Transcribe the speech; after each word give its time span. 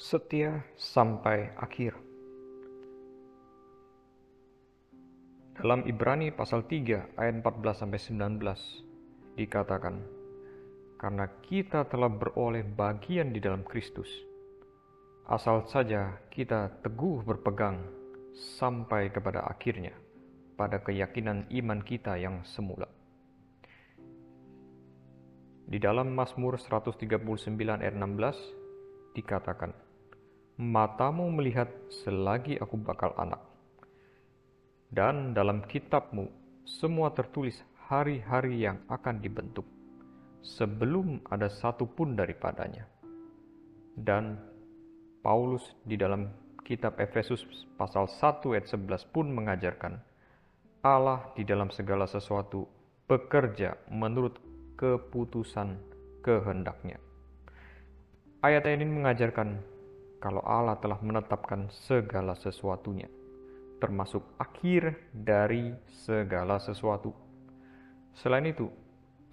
setia 0.00 0.64
sampai 0.80 1.52
akhir. 1.60 1.92
Dalam 5.60 5.84
Ibrani 5.84 6.32
pasal 6.32 6.64
3 6.64 7.20
ayat 7.20 7.34
14 7.44 7.84
sampai 7.84 8.00
19 8.40 8.40
dikatakan, 9.36 10.00
karena 10.96 11.28
kita 11.44 11.84
telah 11.84 12.08
beroleh 12.08 12.64
bagian 12.64 13.36
di 13.36 13.44
dalam 13.44 13.60
Kristus, 13.60 14.08
asal 15.28 15.68
saja 15.68 16.16
kita 16.32 16.80
teguh 16.80 17.20
berpegang 17.20 17.84
sampai 18.56 19.12
kepada 19.12 19.44
akhirnya 19.52 19.92
pada 20.56 20.80
keyakinan 20.80 21.44
iman 21.60 21.84
kita 21.84 22.16
yang 22.16 22.40
semula. 22.48 22.88
Di 25.68 25.76
dalam 25.76 26.16
Mazmur 26.16 26.56
139 26.56 27.04
ayat 27.84 27.92
16 28.00 29.12
dikatakan, 29.12 29.89
Matamu 30.60 31.32
melihat 31.32 31.72
selagi 31.88 32.60
aku 32.60 32.76
bakal 32.84 33.16
anak. 33.16 33.40
Dan 34.92 35.32
dalam 35.32 35.64
kitabmu 35.64 36.28
semua 36.68 37.16
tertulis 37.16 37.56
hari-hari 37.88 38.68
yang 38.68 38.76
akan 38.92 39.24
dibentuk, 39.24 39.64
sebelum 40.44 41.24
ada 41.32 41.48
satu 41.48 41.88
pun 41.88 42.12
daripadanya. 42.12 42.84
Dan 43.96 44.36
Paulus 45.24 45.64
di 45.88 45.96
dalam 45.96 46.28
kitab 46.60 47.00
Efesus 47.00 47.40
pasal 47.80 48.04
1 48.04 48.52
ayat 48.52 48.68
11 48.68 49.16
pun 49.16 49.32
mengajarkan, 49.32 49.96
Allah 50.84 51.24
di 51.40 51.48
dalam 51.48 51.72
segala 51.72 52.04
sesuatu 52.04 52.68
bekerja 53.08 53.80
menurut 53.88 54.36
keputusan 54.76 55.80
kehendaknya. 56.20 57.00
Ayat 58.44 58.68
ini 58.68 58.84
mengajarkan 58.84 59.79
kalau 60.20 60.44
Allah 60.44 60.76
telah 60.78 61.00
menetapkan 61.00 61.72
segala 61.88 62.36
sesuatunya, 62.36 63.08
termasuk 63.80 64.22
akhir 64.36 65.10
dari 65.10 65.72
segala 66.06 66.60
sesuatu. 66.60 67.10
Selain 68.14 68.44
itu, 68.44 68.68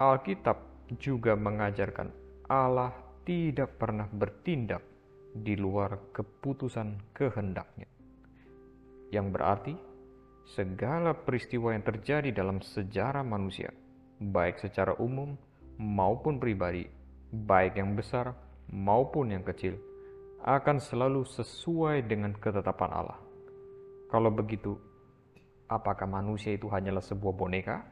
Alkitab 0.00 0.88
juga 0.96 1.36
mengajarkan 1.36 2.08
Allah 2.48 2.96
tidak 3.28 3.76
pernah 3.76 4.08
bertindak 4.08 4.80
di 5.36 5.54
luar 5.54 6.10
keputusan 6.16 7.12
kehendaknya. 7.12 7.86
Yang 9.12 9.26
berarti, 9.28 9.74
segala 10.56 11.12
peristiwa 11.12 11.76
yang 11.76 11.84
terjadi 11.84 12.32
dalam 12.32 12.64
sejarah 12.64 13.22
manusia– 13.22 13.68
baik 14.18 14.58
secara 14.58 14.98
umum 14.98 15.38
maupun 15.78 16.42
pribadi, 16.42 16.90
baik 17.30 17.78
yang 17.78 17.94
besar 17.94 18.34
maupun 18.68 19.30
yang 19.30 19.46
kecil, 19.46 19.78
akan 20.42 20.78
selalu 20.78 21.26
sesuai 21.26 22.06
dengan 22.06 22.30
ketetapan 22.36 22.90
Allah. 22.94 23.18
Kalau 24.08 24.30
begitu, 24.30 24.78
apakah 25.66 26.06
manusia 26.06 26.54
itu 26.54 26.70
hanyalah 26.70 27.02
sebuah 27.02 27.34
boneka? 27.34 27.82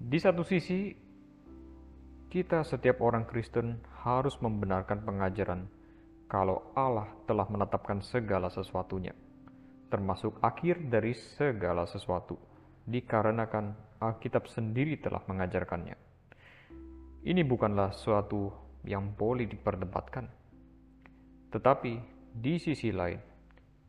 Di 0.00 0.16
satu 0.20 0.44
sisi, 0.44 0.92
kita 2.30 2.62
setiap 2.62 3.02
orang 3.02 3.26
Kristen 3.26 3.82
harus 4.06 4.38
membenarkan 4.38 5.02
pengajaran 5.02 5.66
kalau 6.30 6.70
Allah 6.78 7.10
telah 7.26 7.44
menetapkan 7.50 7.98
segala 8.06 8.46
sesuatunya, 8.46 9.10
termasuk 9.90 10.38
akhir 10.38 10.78
dari 10.86 11.10
segala 11.12 11.90
sesuatu, 11.90 12.38
dikarenakan 12.86 13.74
Alkitab 13.98 14.46
sendiri 14.46 14.96
telah 15.02 15.26
mengajarkannya. 15.26 15.98
Ini 17.26 17.42
bukanlah 17.44 17.92
suatu 17.92 18.48
yang 18.86 19.12
boleh 19.12 19.44
diperdebatkan. 19.50 20.39
Tetapi 21.50 21.92
di 22.30 22.62
sisi 22.62 22.94
lain, 22.94 23.18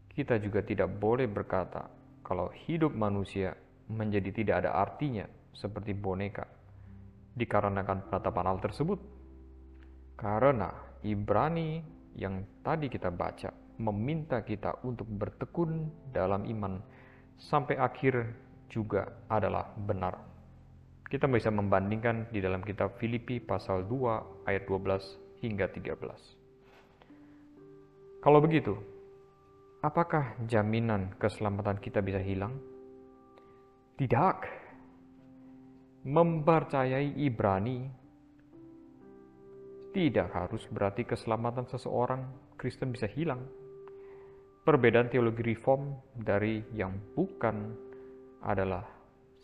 kita 0.09 0.41
juga 0.41 0.65
tidak 0.65 0.89
boleh 0.97 1.29
berkata 1.29 1.87
kalau 2.25 2.49
hidup 2.65 2.91
manusia 2.91 3.53
menjadi 3.87 4.29
tidak 4.33 4.55
ada 4.65 4.71
artinya 4.75 5.25
seperti 5.53 5.93
boneka 5.93 6.47
dikarenakan 7.37 8.09
penetapan 8.09 8.45
hal 8.49 8.59
tersebut. 8.59 8.99
Karena 10.17 10.69
Ibrani 11.01 11.81
yang 12.17 12.43
tadi 12.61 12.91
kita 12.91 13.09
baca 13.09 13.53
meminta 13.81 14.45
kita 14.45 14.83
untuk 14.85 15.09
bertekun 15.09 15.89
dalam 16.13 16.45
iman 16.45 16.77
sampai 17.37 17.77
akhir 17.77 18.29
juga 18.69 19.25
adalah 19.29 19.73
benar. 19.73 20.17
Kita 21.11 21.27
bisa 21.27 21.51
membandingkan 21.51 22.31
di 22.31 22.39
dalam 22.39 22.63
kitab 22.63 22.95
Filipi 22.95 23.43
pasal 23.43 23.83
2 23.83 24.47
ayat 24.47 24.63
12 24.63 25.43
hingga 25.43 25.67
13. 25.67 26.40
Kalau 28.21 28.37
begitu, 28.37 28.77
apakah 29.81 30.37
jaminan 30.45 31.17
keselamatan 31.17 31.81
kita 31.81 32.05
bisa 32.05 32.21
hilang? 32.21 32.53
Tidak. 33.97 34.37
Mempercayai 36.05 37.17
Ibrani 37.17 37.81
tidak 39.89 40.37
harus 40.37 40.69
berarti 40.69 41.01
keselamatan 41.01 41.65
seseorang 41.65 42.53
Kristen 42.61 42.93
bisa 42.93 43.09
hilang. 43.09 43.41
Perbedaan 44.61 45.09
teologi 45.09 45.41
reform 45.41 45.97
dari 46.13 46.61
yang 46.77 46.93
bukan 47.17 47.73
adalah 48.45 48.85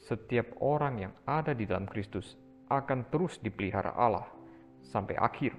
setiap 0.06 0.54
orang 0.62 1.02
yang 1.02 1.14
ada 1.26 1.58
di 1.58 1.66
dalam 1.66 1.90
Kristus 1.90 2.38
akan 2.70 3.10
terus 3.10 3.42
dipelihara 3.42 3.98
Allah 3.98 4.30
sampai 4.86 5.18
akhir 5.18 5.58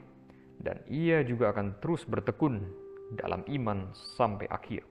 dan 0.63 0.87
ia 0.87 1.27
juga 1.27 1.51
akan 1.51 1.83
terus 1.83 2.07
bertekun 2.07 2.87
dalam 3.15 3.45
iman 3.49 3.93
sampai 3.95 4.49
akhir. 4.49 4.85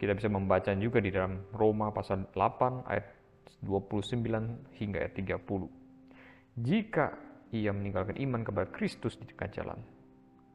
Kita 0.00 0.12
bisa 0.12 0.28
membaca 0.28 0.72
juga 0.76 1.00
di 1.00 1.08
dalam 1.12 1.48
Roma 1.54 1.94
pasal 1.94 2.28
8 2.32 2.88
ayat 2.88 3.06
29 3.64 4.76
hingga 4.76 4.98
ayat 5.00 5.14
30. 5.16 6.60
Jika 6.60 7.06
ia 7.54 7.70
meninggalkan 7.72 8.18
iman 8.20 8.42
kepada 8.44 8.68
Kristus 8.70 9.16
di 9.16 9.24
tengah 9.30 9.50
jalan, 9.54 9.80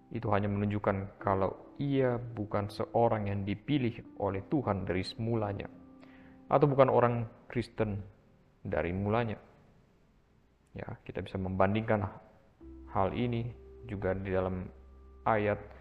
itu 0.09 0.25
hanya 0.33 0.49
menunjukkan 0.49 1.21
kalau 1.21 1.75
ia 1.77 2.17
bukan 2.17 2.67
seorang 2.69 3.29
yang 3.29 3.45
dipilih 3.45 4.17
oleh 4.17 4.41
Tuhan 4.49 4.83
dari 4.83 5.05
semulanya 5.05 5.69
atau 6.49 6.65
bukan 6.65 6.89
orang 6.89 7.29
Kristen 7.45 8.01
dari 8.65 8.89
mulanya. 8.89 9.37
Ya, 10.73 10.97
kita 11.05 11.21
bisa 11.21 11.37
membandingkan 11.37 12.05
hal 12.93 13.13
ini 13.13 13.49
juga 13.85 14.13
di 14.17 14.33
dalam 14.33 14.65
ayat 15.25 15.78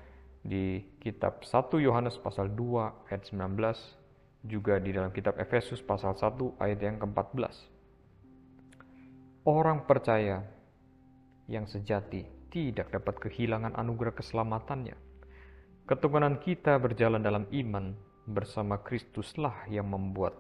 di 0.49 0.81
kitab 0.97 1.45
1 1.45 1.77
Yohanes 1.85 2.17
pasal 2.17 2.49
2 2.57 3.13
ayat 3.13 3.23
19 3.29 4.49
juga 4.49 4.81
di 4.81 4.97
dalam 4.97 5.13
kitab 5.13 5.37
Efesus 5.37 5.85
pasal 5.85 6.17
1 6.17 6.57
ayat 6.57 6.81
yang 6.81 6.97
ke-14. 6.97 7.55
Orang 9.45 9.85
percaya 9.85 10.41
yang 11.53 11.69
sejati 11.69 12.25
tidak 12.49 12.89
dapat 12.97 13.29
kehilangan 13.29 13.77
anugerah 13.77 14.17
keselamatannya. 14.17 14.97
Ketukunan 15.85 16.41
kita 16.41 16.81
berjalan 16.81 17.21
dalam 17.21 17.45
iman 17.53 17.93
bersama 18.29 18.81
Kristuslah 18.81 19.69
yang 19.69 19.89
membuat 19.89 20.37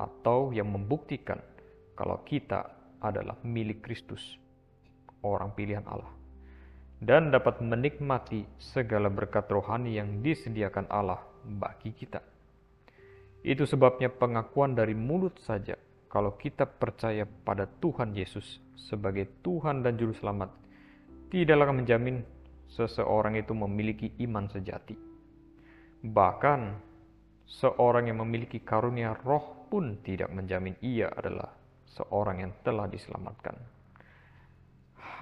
atau 0.00 0.52
yang 0.52 0.68
membuktikan 0.68 1.40
kalau 1.96 2.20
kita 2.24 2.72
adalah 3.00 3.36
milik 3.44 3.84
Kristus, 3.84 4.40
orang 5.24 5.52
pilihan 5.52 5.84
Allah, 5.88 6.12
dan 7.04 7.28
dapat 7.28 7.60
menikmati 7.60 8.48
segala 8.56 9.12
berkat 9.12 9.44
rohani 9.52 10.00
yang 10.00 10.24
disediakan 10.24 10.88
Allah 10.88 11.20
bagi 11.44 11.92
kita. 11.92 12.24
Itu 13.44 13.68
sebabnya 13.68 14.08
pengakuan 14.08 14.72
dari 14.72 14.96
mulut 14.96 15.36
saja 15.44 15.76
kalau 16.08 16.40
kita 16.40 16.64
percaya 16.64 17.28
pada 17.28 17.68
Tuhan 17.68 18.16
Yesus 18.16 18.56
sebagai 18.72 19.28
Tuhan 19.44 19.84
dan 19.84 20.00
Juru 20.00 20.16
Selamat, 20.16 20.48
tidaklah 21.28 21.76
menjamin 21.76 22.24
seseorang 22.72 23.36
itu 23.36 23.52
memiliki 23.52 24.08
iman 24.24 24.48
sejati. 24.48 24.96
Bahkan, 26.00 26.60
seorang 27.44 28.08
yang 28.08 28.24
memiliki 28.24 28.64
karunia 28.64 29.12
roh 29.26 29.68
pun 29.68 30.00
tidak 30.00 30.32
menjamin 30.32 30.78
ia 30.80 31.12
adalah 31.12 31.52
seorang 31.84 32.48
yang 32.48 32.52
telah 32.64 32.88
diselamatkan. 32.88 33.73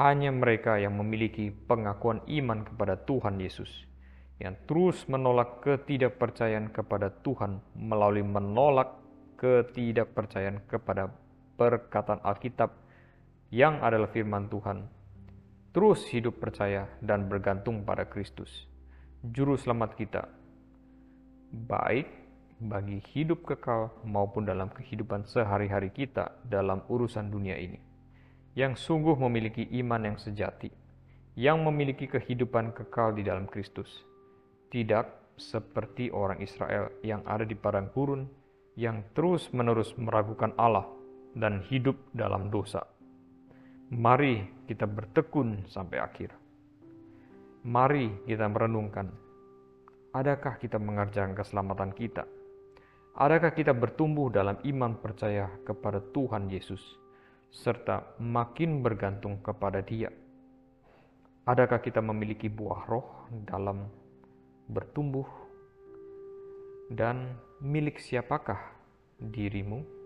Hanya 0.02 0.34
mereka 0.34 0.82
yang 0.82 0.98
memiliki 0.98 1.54
pengakuan 1.54 2.26
iman 2.26 2.66
kepada 2.66 2.98
Tuhan 3.06 3.38
Yesus, 3.38 3.70
yang 4.42 4.58
terus 4.66 5.06
menolak 5.06 5.62
ketidakpercayaan 5.62 6.74
kepada 6.74 7.14
Tuhan 7.22 7.62
melalui 7.78 8.26
menolak 8.26 8.98
ketidakpercayaan 9.38 10.66
kepada 10.66 11.06
perkataan 11.54 12.18
Alkitab 12.26 12.74
yang 13.54 13.78
adalah 13.78 14.10
firman 14.10 14.50
Tuhan, 14.50 14.90
terus 15.70 16.02
hidup 16.10 16.42
percaya 16.42 16.90
dan 16.98 17.30
bergantung 17.30 17.86
pada 17.86 18.02
Kristus, 18.02 18.66
Juru 19.22 19.54
Selamat 19.54 19.94
kita, 19.94 20.26
baik 21.54 22.10
bagi 22.58 22.98
hidup 23.14 23.46
kekal 23.46 23.94
maupun 24.02 24.50
dalam 24.50 24.66
kehidupan 24.66 25.30
sehari-hari 25.30 25.94
kita 25.94 26.42
dalam 26.42 26.82
urusan 26.90 27.30
dunia 27.30 27.54
ini, 27.54 27.91
yang 28.52 28.76
sungguh 28.76 29.16
memiliki 29.16 29.64
iman 29.80 30.12
yang 30.12 30.18
sejati, 30.20 30.68
yang 31.38 31.64
memiliki 31.64 32.04
kehidupan 32.04 32.76
kekal 32.76 33.16
di 33.16 33.24
dalam 33.24 33.48
Kristus. 33.48 34.04
Tidak 34.68 35.36
seperti 35.40 36.12
orang 36.12 36.40
Israel 36.44 36.92
yang 37.00 37.24
ada 37.24 37.48
di 37.48 37.56
padang 37.56 37.88
gurun 37.92 38.28
yang 38.76 39.04
terus-menerus 39.12 39.96
meragukan 40.00 40.52
Allah 40.56 40.88
dan 41.36 41.64
hidup 41.68 41.96
dalam 42.12 42.52
dosa. 42.52 42.84
Mari 43.92 44.64
kita 44.64 44.88
bertekun 44.88 45.68
sampai 45.68 46.00
akhir. 46.00 46.32
Mari 47.68 48.24
kita 48.24 48.48
merenungkan, 48.48 49.12
adakah 50.16 50.56
kita 50.56 50.80
mengerjakan 50.80 51.36
keselamatan 51.36 51.92
kita? 51.92 52.24
Adakah 53.12 53.52
kita 53.52 53.76
bertumbuh 53.76 54.32
dalam 54.32 54.56
iman 54.64 54.96
percaya 54.96 55.52
kepada 55.68 56.00
Tuhan 56.16 56.48
Yesus, 56.48 56.80
serta 57.52 58.16
makin 58.16 58.80
bergantung 58.80 59.44
kepada 59.44 59.84
Dia? 59.84 60.08
Adakah 61.44 61.84
kita 61.84 62.00
memiliki 62.00 62.48
buah 62.48 62.88
roh 62.88 63.28
dalam 63.44 63.92
bertumbuh? 64.72 65.28
Dan 66.88 67.36
milik 67.60 68.00
siapakah 68.00 68.72
dirimu? 69.20 70.01